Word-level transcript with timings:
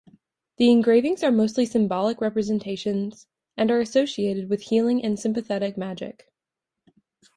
The 0.57 0.71
engravings 0.71 1.21
are 1.21 1.29
mostly 1.31 1.63
symbolic 1.63 2.21
representations 2.21 3.27
and 3.55 3.69
are 3.69 3.79
associated 3.79 4.49
with 4.49 4.63
healing 4.63 5.03
and 5.05 5.19
sympathetic 5.19 5.77
magic. 5.77 6.27